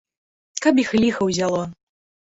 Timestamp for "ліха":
1.03-1.21